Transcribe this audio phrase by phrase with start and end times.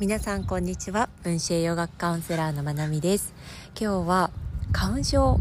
[0.00, 1.10] 皆さんこんにちは。
[1.24, 3.34] 分子栄養学カウンセラーのまなみです。
[3.78, 4.30] 今日は
[4.72, 5.40] 花粉症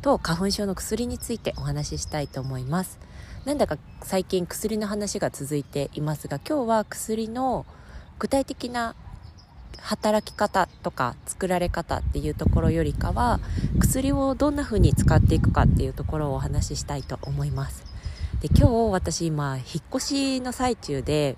[0.00, 3.00] と花粉症の薬についてお話ししたいと思います。
[3.44, 7.66] なんだか最近薬の話が続いていますが今日は薬の
[8.20, 8.94] 具体的な
[9.80, 13.40] 働き方とか作られ方っていうところよりかは
[13.80, 17.84] 薬をどんな風に使っていくかっていうところをお話ししたいと思います。
[18.40, 19.64] で今日私今引っ
[19.96, 21.36] 越しの最中で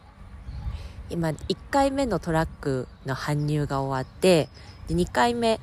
[1.13, 4.49] 今1回目のトラックの搬入が終わって
[4.89, 5.61] で2回目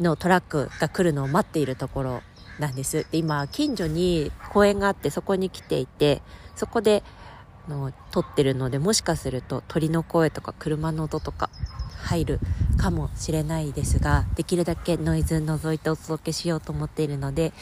[0.00, 2.22] のトラックが来るのを待っているところ
[2.58, 3.06] なんです。
[3.10, 6.22] で今近所に公園があってそこに来ていて
[6.56, 7.02] そこで
[7.68, 11.50] の撮ってるのでもしかすると鳥の声とか車の音とか
[12.02, 12.40] 入る
[12.78, 17.52] かもしれないですができるだけノイズ除いてお届けしようと思っているので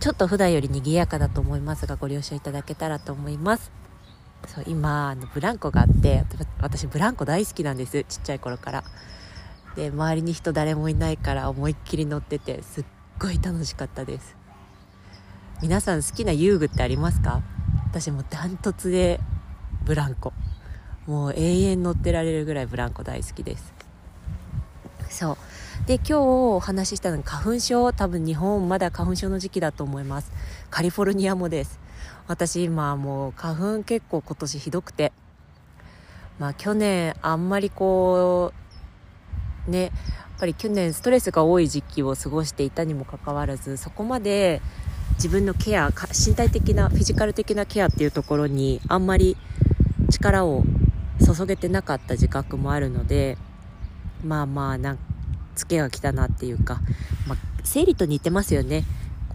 [0.00, 3.87] ちょっと普段より賑やかだと思いますがご了承いただけたらと思います。
[4.46, 6.24] そう今あのブランコがあって
[6.60, 8.84] 私ブランコ大好きなんですちっちゃい頃から。
[9.76, 12.84] で周りに人誰もいないから思いっきり乗っててすっ
[13.20, 14.36] ごい楽しかったです。
[15.60, 17.42] 皆さん好きな遊具ってありますか？
[17.86, 19.20] 私もダントツで
[19.84, 20.32] ブランコ。
[21.06, 23.72] もう永遠乗ってられるぐらいブランコ大好きです。
[25.10, 25.36] そう。
[25.86, 27.92] で今日お話ししたのが花粉症。
[27.92, 30.30] 多分日本まだ花粉症の時期だと思います。
[30.70, 31.78] カリフォルニアもです。
[32.28, 35.12] 私今もう花粉結構今年ひどくて。
[36.38, 38.52] まあ去年あんまりこ
[39.66, 39.90] うねやっ
[40.38, 44.62] ぱり去年ストレスが多い時期を過ごしていたにもかかわらずそこまで
[45.14, 45.90] 自分のケア
[46.26, 49.36] 身体的なフィジカル的なケアっていうところにあんまり
[50.10, 50.62] 力を
[51.20, 53.36] 注げてなかった自覚もあるので
[54.24, 54.98] まあまあなん
[55.56, 56.80] ツケが来たなっていうか、
[57.26, 58.84] まあ、生理と似てますよね。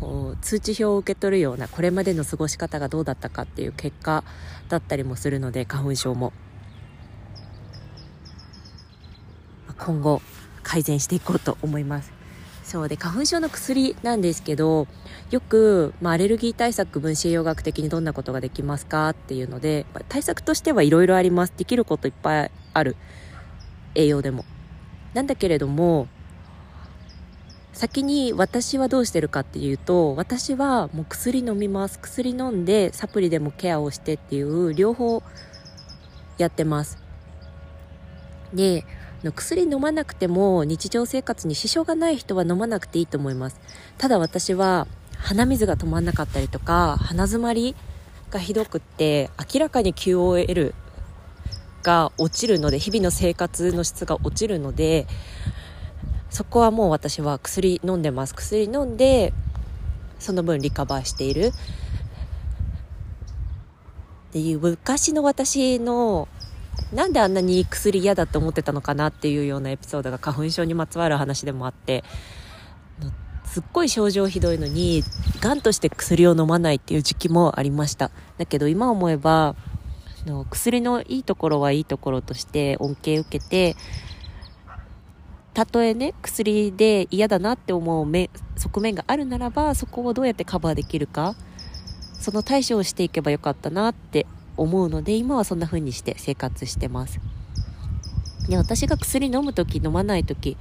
[0.03, 4.25] こう通知表を受け取るようなこれまでの過ごし方がどうだったかっていう結果
[4.67, 6.33] だったりもするので花粉症も。
[9.79, 10.22] 今後
[10.61, 12.11] 改善していこうと思います。
[12.63, 14.88] そうで花粉症の薬なんですけど
[15.31, 21.53] よく、まあ、アレルギー対策分子栄養学的にどんなことができますかっていうので、対策としてはいろいろあります。
[21.57, 22.95] できることいっぱいある。
[23.95, 24.45] 栄養でも。
[25.13, 26.07] なんだけれども
[27.73, 32.00] 先に私はどうしてるかっていうと私はもう薬飲みます。
[32.00, 35.23] 薬飲んでサプリでもケアをしてっていう両方
[36.38, 36.97] やってます。
[38.53, 38.85] で
[39.35, 43.59] 薬飲まなくても日常生活に支障がない人は飲まなくていいと思います。
[43.97, 47.75] ただ私は鼻水が止まんなかったりとか鼻づまり
[48.29, 50.73] がひどくって明らかに QOL
[51.81, 55.07] が落ちるので日々の生活の質が落ちるので
[56.33, 58.33] そこはもう私は薬飲んでます。
[58.33, 59.33] 薬飲んで
[60.17, 61.53] その分リカバーしている。
[64.29, 66.27] っていう昔の私の
[66.91, 72.03] なんであんなに薬嫌だって思ってたのかなっていうようなエピソードが花粉症にまつわる話でもあって。
[73.45, 75.03] すっごい症状ひどいのに
[75.39, 78.09] がんとして薬を飲まないっていう時期もありました。
[78.39, 79.55] だけど今思えば
[80.49, 83.75] 薬のいいところはいいところとして恩恵受けて
[85.53, 91.36] たとえね薬で嫌だなって思う面側面があるならばそこをどうやってカバーできるか
[92.19, 94.25] その対処をしていけばよかったなって
[94.58, 97.19] 思うので今はそんな風にして生活してます。
[98.47, 100.58] で私が薬飲む時飲まない時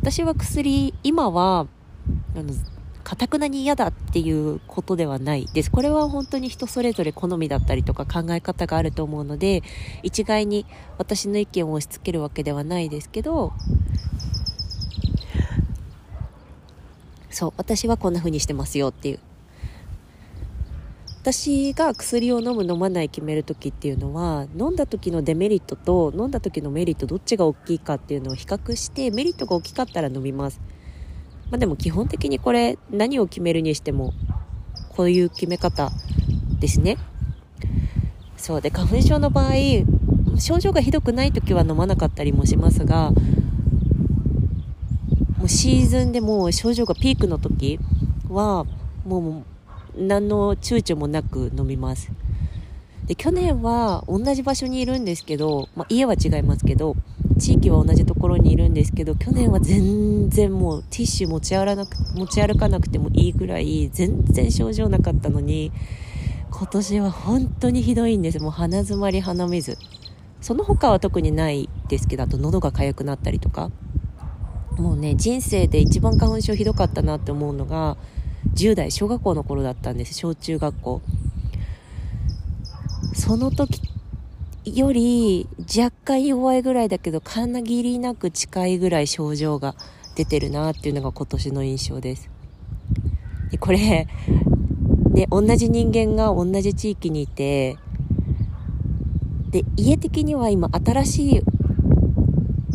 [0.00, 1.66] 私は薬今は
[2.34, 2.52] あの
[3.10, 5.70] かたくなに嫌だっていうことではないです。
[5.72, 9.64] これは本当に人それぞれ好みだったりとか考え方があると思うので
[10.04, 10.64] 一概に
[10.96, 13.52] 私の意見を押し付けるわけではないですけど
[17.30, 19.18] そう私はこんな風にしてますよっていう。
[21.22, 30.60] 私が薬を飲む飲まない決める時っていうのは飲んだ時のデメリットと飲んだ時のメリットどっちが大きいかっていうのを比較してメリットが大きかったら飲みます。
[31.50, 34.12] まあでも基本的にこれ何を決めるにしても
[34.90, 35.90] こういう決め方
[36.58, 36.96] ですね
[38.36, 39.52] そうで花粉症の場合
[40.38, 43.10] 症状がひどくない時は飲まなかったりもしますが
[45.38, 47.78] もうシーズンでも症状がピークの時
[48.28, 48.64] は
[49.04, 49.44] も
[49.96, 52.12] う何の躊躇もなく飲みます。
[53.10, 56.94] で、去年は同じ場所にいるんですけど、まあ、家は違いますけど、
[57.40, 65.72] 地域は同じところにいるんですけど、去年は全然もうティッシュ持ち歩なく持ち歩かなくてもいいぐらい全然症状なかったのに、
[66.52, 68.38] 今年は本当にひどいんです。
[68.38, 69.76] もう鼻詰まり、鼻水。
[70.40, 73.72] その他は特にないですけど、あと喉が痒くなったりとか。
[74.78, 77.96] もうね、人生で一番花粉症ひどかったなって思うのが、
[78.54, 81.02] 10代小学校の頃だったんです小中学校
[83.20, 83.82] その時
[84.64, 89.74] より若干弱いぐらいだけど限りなく近いぐらい症状が
[90.16, 92.30] 出てるなっていうのが今年の印象です。
[93.50, 94.08] でこれ、
[95.10, 97.76] ね、同じ人間が同じ地域にいて、
[99.50, 101.42] で、家的には今新しい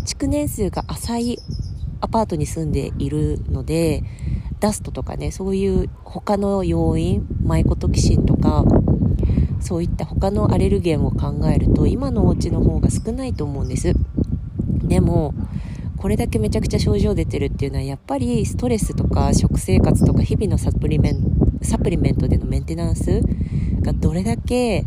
[0.05, 1.39] 築年数が浅い
[2.01, 4.03] アパートに住んでいるので、
[4.59, 8.63] ダストとかね、そういう他の要因、マイコトキシンとか、
[9.65, 13.93] そういった他のアレルゲンを考えると今のお家の方が少ないと思うんです。
[14.83, 15.33] でも
[15.97, 21.17] これだけめちゃくちゃ症状出てるっていうのはやっぱりストレスとか食生活とか日々のサプリメン
[21.63, 23.21] サプリメントでのメンテナンス
[23.81, 24.83] がどれだけ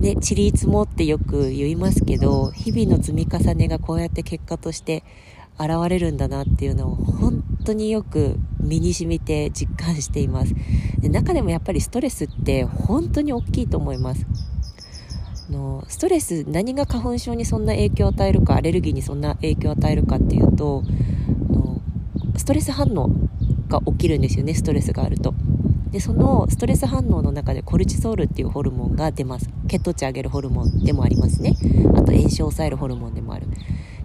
[0.00, 5.04] ね、ちりつもってよく言いますけど、日々の積み重ねがこうやって結果として
[5.58, 10.54] 現れるんだなっていうのを本当によく身に染みて実感しています。
[11.00, 14.26] で中でもやっぱりストレスって本当に大きいと思います。
[15.50, 20.84] のストレス何が花粉症にそんな影響を与えるかアレルギーにそんな影響を与えるかっていうと
[21.48, 21.80] の
[22.36, 23.10] ストレス反応
[23.68, 25.34] が起きるんですよねストレスがあると。
[25.90, 29.50] でそのストレス反応の中でコルチソールっていうホルモンが出ます。
[29.66, 31.56] 血糖値上げるホルモンでもありますね。
[31.96, 33.46] あと炎症を抑えるホルモンでもある。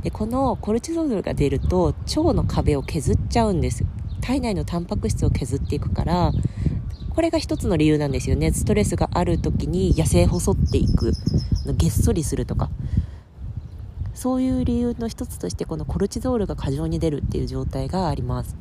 [0.01, 3.85] でこのコルチゾールが出ると腸の壁を削っちゃうんです。
[4.25, 6.31] 体内のタンパク質を削っていくから
[7.13, 8.51] これが一つの理由なんですよね。
[8.51, 11.13] ストレスがある時に痩せ細っていく。
[11.77, 12.69] げっそりするとか。
[14.13, 18.55] そういう理由の一つとしてこのコルチゾールが過剰に出るっていう状態があります。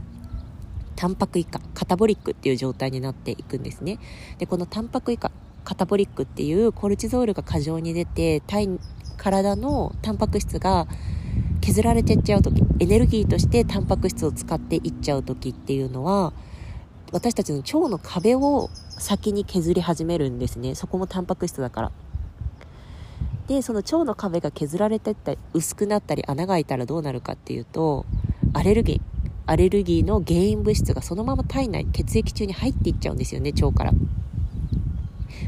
[0.95, 3.99] タンパク以下カタボリックっていう状態になっていくんですね。
[4.39, 5.33] でこのタンパク以下
[5.65, 8.69] カタボリックっていうコルチゾールが過剰に出て体
[9.17, 10.87] 体のタンパク質が
[11.65, 16.35] 削られていっちゃう時エネルギーとしてタンパク質を使っていっちゃう時っていうのは
[17.11, 20.75] 私たちの腸の壁を先に削り始めるんですね。
[20.75, 21.93] そこもタンパク質だから。
[23.47, 28.05] でその腸の壁が削られてったり薄くなったり穴が開いたらどうなるかっていうと
[28.53, 29.01] アレルギー
[29.47, 33.93] アレルギーの原因物質がそのまま体内血液中に入っていっちゃうんですよね腸から。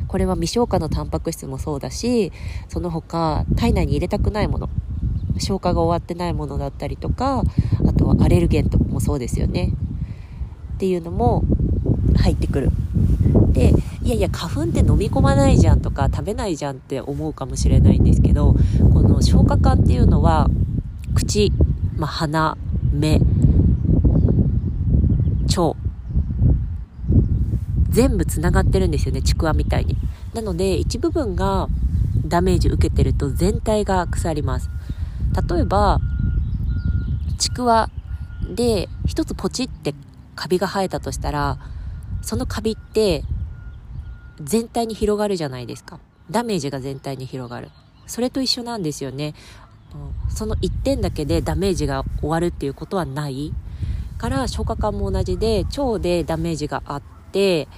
[0.08, 2.32] これは未消化のタンパク質もそうだし
[2.68, 4.70] その他体内に入れたくないもの。
[5.38, 7.43] 消化が終わってないものだったりとか
[7.87, 9.73] あとはアレルゲンとかもそうですよね。
[10.75, 11.43] っていうのも
[12.19, 12.71] 入ってくる。
[13.53, 13.73] で
[14.03, 18.55] いやいや花粉って飲み込まないじゃんとか食べないじゃんって思うかもしれないんですけど
[18.93, 20.49] この消化管っていうのは
[21.15, 21.53] 口、
[21.97, 22.59] まあ、鼻
[22.93, 23.21] 目
[25.47, 25.75] 腸
[27.88, 29.97] 全部つながってるんですよねちくわみたいに。
[30.35, 31.69] なので一部分が
[32.27, 34.69] ダメージ受けてると全体が腐ります。
[35.49, 36.00] 例えば、
[37.38, 37.91] ちくわ
[38.55, 39.94] で一つポチって
[40.35, 41.59] カビが生えたとしたら、
[42.23, 43.23] そのカビって
[44.41, 46.00] 全体に広がるじゃないですか。
[46.31, 47.71] ダメージが全体に広がる。
[48.06, 49.35] それと一緒なんですよね。
[50.29, 53.55] その1点だけでダメージが終わるっていうことはない
[54.19, 57.03] から消化管も同じで腸でダメージがあっ
[57.33, 57.69] て、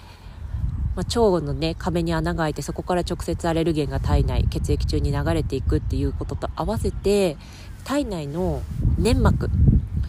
[0.98, 7.36] まあ、腸のね壁に穴が開いてそこから直接アレルゲンが体内血液中に流れていくっていうことと合わせて
[7.84, 8.62] 体内の
[8.98, 9.48] 粘膜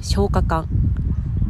[0.01, 0.68] 消化管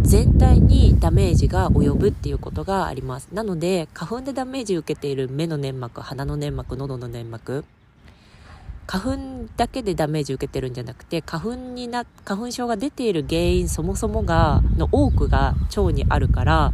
[0.01, 3.29] 全体にダメージが及ぶっていうことがあります。
[3.31, 7.63] なので花粉でダメージ受けている目の粘膜鼻の粘膜喉の粘膜
[8.87, 16.73] 花粉だけでダメージ受けてるんじゃなくて花粉にな花粉症が出ている原因そもそもがの多くが腸にあるから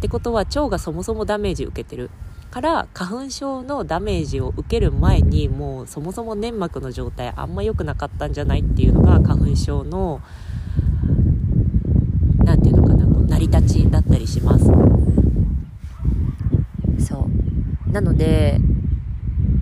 [0.00, 2.08] ってことは腸がそもそもダメージ受けてる
[2.50, 10.22] から花粉症のダメージを受ける前にもうそもそも粘膜の状態あんま良くなかったんじゃないっていうのが花粉症の
[12.38, 14.64] 何て言うのかなこう成り立ちだったりします。
[17.06, 17.28] そ
[17.86, 17.92] う。
[17.92, 18.58] なので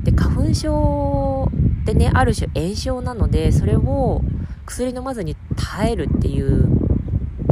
[0.05, 1.51] で花粉症
[1.83, 4.23] ってねある種炎症なのでそれを
[4.67, 6.78] 薬飲まずに耐えるっていう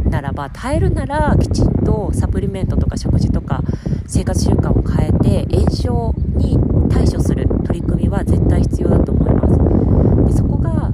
[0.09, 3.61] ならば耐えるならきちんとサプリメントとか食事とか
[4.07, 6.57] 生活習慣を変えて炎症に
[6.89, 10.33] 対処する取り組みは絶対必要だと思います。
[10.33, 10.91] でそこが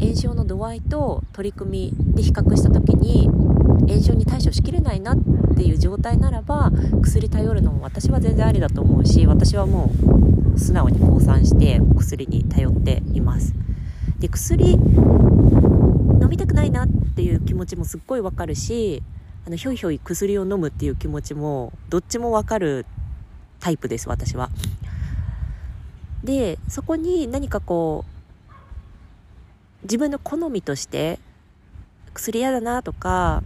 [0.00, 3.28] 炎症の度合いと取り組みで比較した時に
[3.88, 5.18] 炎症に対処しきれないなっ
[5.56, 6.70] ていう状態ならば
[7.02, 9.90] 薬頼るのも私は全然ありだと思うし私はも
[10.54, 13.54] う素直に降参して薬に頼っています。
[14.18, 14.78] で薬
[16.30, 19.02] みたくないなっていう気持ちもすっごいわかるし
[19.46, 22.86] あのひょいひょい薬を飲むっていう気持ちもどっちもわかる
[23.58, 24.48] タイプです私は。
[26.22, 31.18] でそこに何かこう自分の好みとして
[32.12, 33.42] 薬嫌だなとか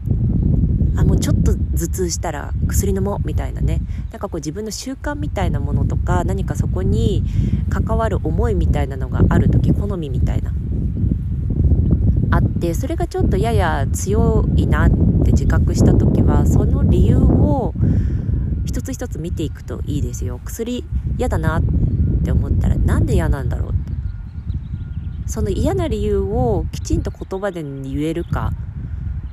[0.96, 7.24] あもうちょっと頭痛したら薬飲もうみたいなねなんかこう自分の習慣みたいなものとか何かそこに
[7.70, 10.52] 関わる思いみたいなのがある時好みみたいな
[12.34, 17.72] あってそれがちょっとやや強いなって自覚した時はその理由を
[18.64, 20.40] 一つ一つ見ていくといいですよ。
[20.44, 20.84] 薬
[21.16, 21.62] 嫌だなっ
[22.24, 23.92] て思ったらなんで嫌なんだろうって。
[25.26, 28.52] その嫌な理由をきちんと言葉で言えるか。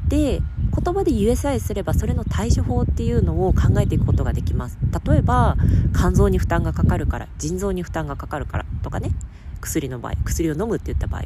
[0.07, 0.41] で
[0.83, 4.77] 言葉で言えさえすればそれの対処法っていうのを考えていくことができます。
[5.07, 5.57] 例えば
[5.95, 9.11] 肝臓に負担がかかるから腎臓に負担がかかるからとかね。
[9.59, 11.23] 薬の場合薬を飲むって言った場合。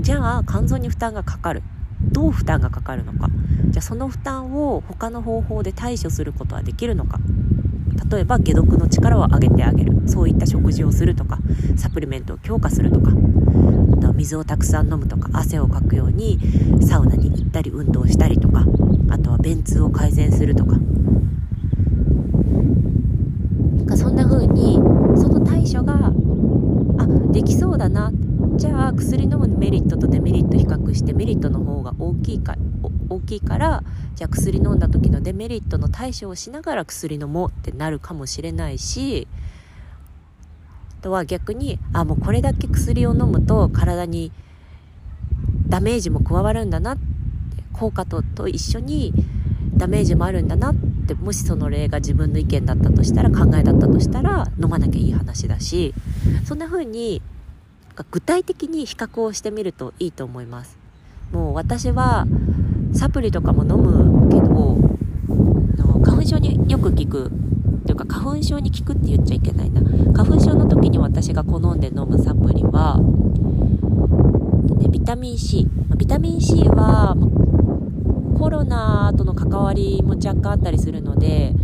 [0.00, 1.62] じゃあ肝臓に負担がかかる。
[2.02, 3.28] どう負担がかかるのか。
[3.68, 7.18] じゃあその負担を他の方法で対処することはできるのか。
[8.10, 10.08] 例えば解毒の力を上げてあげる。
[10.08, 11.38] そういった食事をするとか。
[11.76, 13.10] サプリメントを強化するとか。
[13.10, 15.30] あと水をたくさん飲むとか。
[15.32, 16.38] 汗をかくように
[16.82, 18.64] サウナに行ったり運動したりとか。
[19.10, 20.76] あとは便通を改善するとか。
[23.86, 24.76] かそんな風に
[25.16, 26.12] その対処が
[26.98, 28.08] あできそうだな。
[28.08, 32.56] ってじゃあ薬飲むメリットとデメリット比較してメリットの方が大きいか
[33.08, 33.82] 大きいから
[34.14, 39.26] じゃあ薬飲んだ時のデメリットの対処をしながら薬飲もうってなるかもしれないし
[41.00, 44.32] あとは逆にあもうこれだけ薬を飲むと体に
[45.66, 47.02] ダメージも加わるんだなって
[47.72, 49.14] 効果とと一緒に
[49.76, 50.74] ダメージもあるんだなっ
[51.06, 55.94] てもしその例が自分の意見だったとしたら考えだったとしたら飲まなきゃいい話だし
[56.44, 57.22] そんな風に
[58.10, 60.78] 具体的に比較をしてみるといいと思います。
[61.32, 62.26] もう私は
[62.92, 64.76] サプリとかも飲むけど
[66.04, 67.30] 花粉症によく効く
[67.86, 69.80] というか花粉症に効くって言っちゃいけないな。
[70.12, 72.98] 花粉症の時に私が好んで飲むサプリは、
[74.78, 75.66] ね、ビタミン C
[75.96, 77.16] ビタミン C は
[78.38, 81.54] コロナとの関わりも若干あったりするので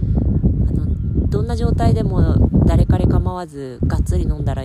[0.69, 0.87] あの
[1.29, 4.65] どんな状態でも誰彼構わずがっつり飲んだら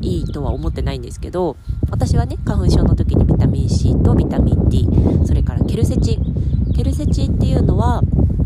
[0.00, 1.56] いいとは思ってないんですけど
[1.90, 4.86] 私はね花粉症の時にビタミン C とビタミン D
[5.26, 6.72] それからケルセチン。
[6.74, 8.02] ケルセチンっていうのは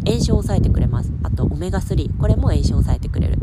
[0.07, 1.13] 炎症を抑えてくれます。
[1.23, 3.37] あとオメガ3これも炎症を抑えてくれる。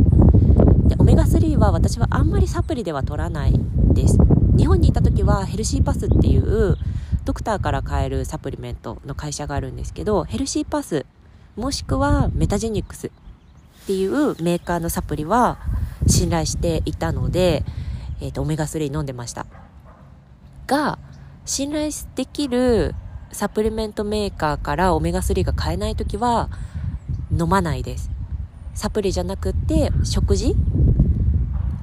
[0.87, 3.53] でオメガ3は私はあんまりサプリでは取らない
[3.93, 4.17] です。
[4.57, 6.75] 日本にいた時はヘルシーパスっていう
[7.23, 11.05] ドクターから買えるサプリメントの会社があるんですけどヘルシーパス
[11.55, 13.11] もしくはメタジェニックスっ
[13.85, 15.59] ていうメーカーのサプリは
[16.07, 17.63] 信頼していたので、
[18.21, 19.45] えーと、オメガ3飲んでました
[20.67, 20.99] が
[21.45, 22.93] 信頼できる
[23.31, 26.49] サプリメントメーカーからオメガ3が買えない時は
[27.31, 28.11] 飲まないです。
[28.73, 30.55] サプリじゃなくて食事？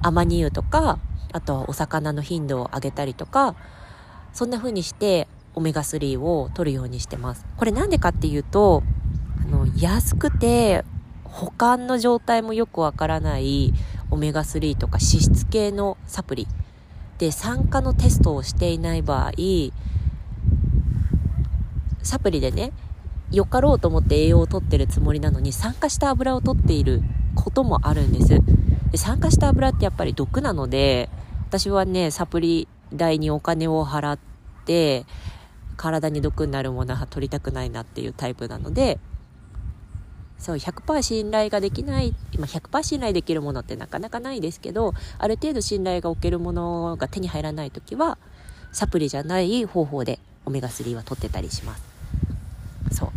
[0.02, 0.98] アマニ油とか、
[1.32, 3.54] あとはお魚の頻度を上げたりとか、
[4.32, 7.44] そんな風にしてオメガ3を取るようにしてます。
[7.56, 8.82] これなんでかっていうと、
[9.42, 10.84] あの、安くて
[11.24, 13.72] 保管の状態もよくわからない
[14.10, 16.46] オメガ3とか脂質系のサプリ
[17.18, 19.32] で酸化のテストをしていない場合、
[22.02, 22.72] サプリでね、
[23.30, 27.02] よかろうと思って栄養をとってるつもりなのに酸化した油を取っている
[27.34, 28.40] こともあるんです。
[28.90, 31.08] で酸化した油ってやっぱり毒なので、
[31.48, 34.18] 私はね、サプリ代にお金を払っ
[34.64, 35.06] て、
[35.76, 38.98] 体に毒になるものは取りたくないなっていうタイプなので、
[40.38, 48.18] そう100%信頼ができない今100%信頼できるものってなかなかないですけどある程度信頼が置けるものが手に入らない時は
[48.72, 51.82] サプリじゃない方法でオメガ3は取ってたりします。
[52.92, 53.12] そう、ま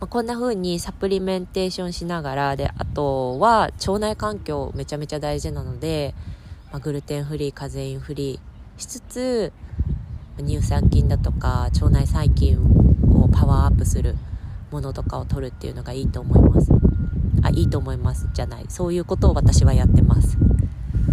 [0.00, 6.14] あ、こんな風にサプリメンテーションしながらであとは腸内環境めちゃめちゃ大事なので、
[6.72, 9.52] まあ、グルテンフリーカゼインフリーしつつ
[10.38, 12.58] 乳酸菌だとか腸内細菌
[13.14, 14.16] をパワーアップする。
[14.70, 16.70] ものとかを取るっていうのがいいと思います。
[17.42, 18.28] あいいと思います。
[18.34, 18.66] じゃない。
[18.68, 20.36] そういうことを私はやってます。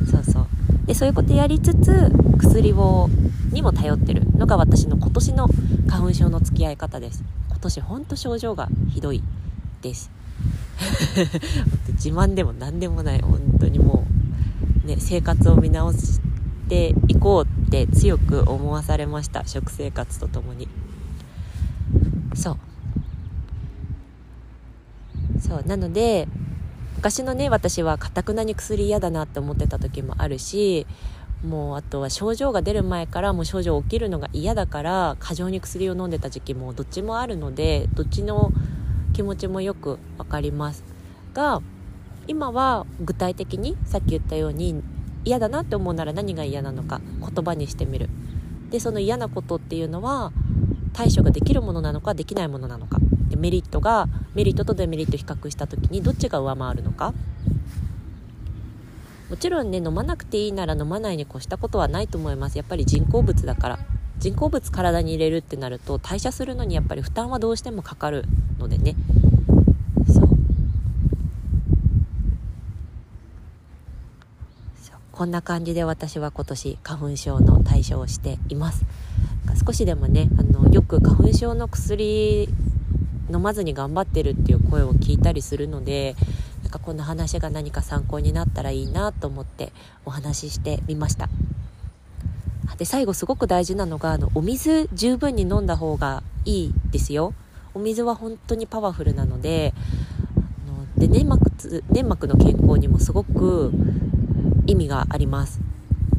[0.10, 0.48] そうそう。
[0.86, 3.10] でそういうことやりつつ薬を
[3.52, 5.48] にも頼ってるのが私の今年の
[5.88, 7.24] 花粉症の付き合い方です。
[7.50, 9.24] 今年ほんと症状がひどい
[9.82, 10.12] です。
[11.94, 13.22] 自慢でも何でもない。
[13.22, 14.06] 本当にも
[14.84, 16.20] うね生活を見直し
[16.68, 19.44] ていこうって強く思わされました。
[19.46, 20.68] 食生活とともに。
[22.34, 22.58] そう。
[25.46, 26.28] そうなので
[26.96, 30.88] 昔のね私はかたくなに薬嫌だなって思ってた時もあるし
[31.46, 38.52] もうあとは症状が出る前からもう症状起きるのが嫌だから過剰に薬を飲んでた時期もどっちもあるのでどっちの
[39.12, 40.84] 気持ちもよく分かります。
[41.34, 41.62] が
[42.28, 44.82] 今は具体的にさっき言ったように
[45.26, 48.10] 嫌だなって思うなら何が嫌なのか言葉にしてみる。
[48.72, 50.32] でその嫌なことっていうのは
[50.94, 52.98] 対処ができるものなのかできないものなのか。
[53.30, 57.14] でメリットがメリットとデメリット比較した時にどっちが上回るのか。
[59.30, 62.58] もちろんね飲まなくていいなら飲まないに越したことはないと思います。
[62.58, 63.80] やっぱり人工物だから。
[64.20, 68.24] 人工物体に入れるってなると代謝するのにやっぱり負担はどうしてもかかる
[68.58, 68.96] のでね。
[70.08, 70.30] そう。
[75.12, 78.86] こんな感じで私は今年花粉症の対処をしています。
[79.66, 82.48] 少しでもねあのよく花粉症の薬
[83.34, 86.16] 飲まずに頑張ってるっていう声を聞いたりするので
[86.62, 89.74] なんかこんな話が何か参考になったらいいなと思って
[90.06, 91.30] お話ししてみました。
[92.78, 97.34] で最後すごく大事なのがあのお水十分に飲んだ方がいいですよ。
[97.74, 99.74] お水は本当にパワフルなので
[100.68, 101.52] ので粘膜
[101.90, 103.72] 粘膜の健康にもすごく
[104.66, 105.60] 意味があります。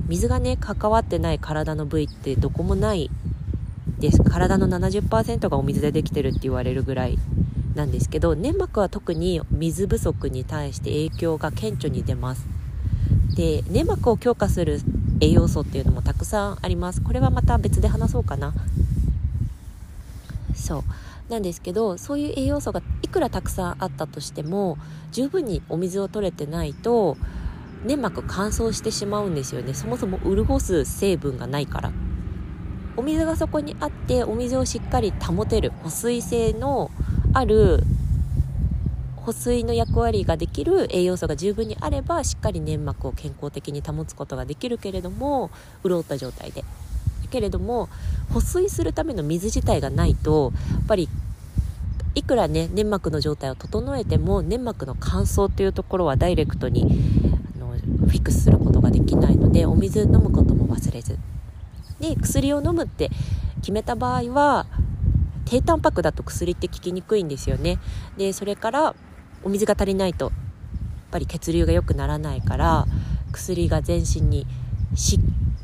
[0.07, 3.11] 水がね関わってない体の部位ってどこもない
[3.99, 4.23] です。
[4.23, 7.19] 体の70%がお水でできてるって言われるぐらい
[7.75, 12.47] なんですけど粘膜は特に水不足に対して影響が顕著に出ます。
[13.37, 14.81] で粘膜を強化する
[15.21, 17.03] 栄養素っていうのもたくさんあります。
[17.03, 18.53] これはまた別で話そうかな。
[20.55, 20.85] そう。
[21.31, 24.77] なんですけどそういう栄養素がいくらたくさんあったとしても
[25.11, 27.17] 十分にお水を取れてないと
[27.85, 29.75] 粘膜乾燥してしまうんですよね。
[29.75, 31.93] そもそも潤す成分がないから。
[32.97, 36.91] お水がそこにあってお水をしっかり保てる保水性の
[37.33, 37.83] ある
[39.17, 45.51] 保水の役割ができる栄養素が十分にあればしっかり粘膜を健康的に保つことができるけれども
[45.83, 46.65] 潤った状態で。
[47.31, 47.89] けれども
[48.33, 51.09] 保水するための水自体がないとやっぱり
[52.15, 56.83] いくらね粘膜の状態を整えても粘膜の乾燥っていうところはダイレクトに
[57.57, 61.19] あのフィックスすることができないのでお水飲むことも忘れず。
[62.05, 63.11] で薬を飲むって
[63.61, 64.67] 決めた場合は
[65.47, 67.79] 低タンパクだと薬って効きにくいんですよね。
[68.17, 68.95] でそれから
[69.43, 70.35] お水が足りないとやっ
[71.11, 72.87] ぱり血流が良くならないから
[73.33, 74.47] 薬が全身に
[74.95, 75.21] しっ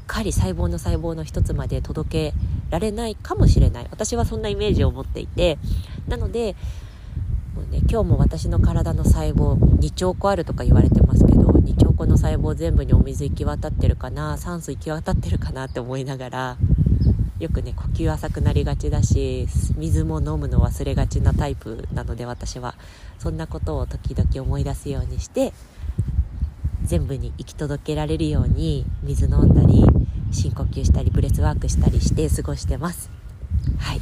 [0.07, 2.35] かり細胞の細胞の一つまで届け
[2.70, 3.87] られないかもしれない。
[3.90, 5.59] 私はそんなイメージを持っていて。
[6.09, 6.57] なので
[7.55, 11.24] もう、ね、今日も私の体の細胞2兆個あるとか言われてます
[12.01, 16.57] 2兆個の細胞全部にお水行き渡ってるかな酸素行き渡ってるかなって思いながら
[17.39, 22.75] よくね呼吸浅くなりがちだし水も飲むの忘れがちなタイプなので私は。
[23.19, 25.53] そんなことを時々思い出すようにして
[26.83, 29.85] 全部に行き届けられるように水飲んだり
[30.31, 33.11] 深呼吸したりブレスワークしたりして過ごしてます。
[33.79, 34.01] はい。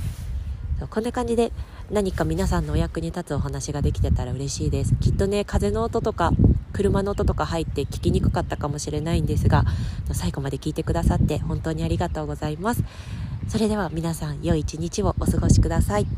[0.89, 1.53] こんな感じで
[1.91, 4.95] 何か皆さんのお役に立つお話ができてたら嬉しいです。
[5.01, 6.31] きっとね風の音とか
[6.73, 9.65] 車の音とか入って聞きにくかったかもしれないんですが
[10.13, 12.85] 最後まで聞いてくださって本当にありがとうございます。
[13.49, 16.18] それでは皆さん良い一日をお過ごしください。